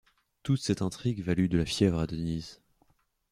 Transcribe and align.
Toute 0.41 0.59
cette 0.63 0.81
intrigue 0.81 1.21
valut 1.21 1.47
de 1.47 1.59
la 1.59 1.65
fièvre 1.67 1.99
à 1.99 2.07
Denise. 2.07 2.59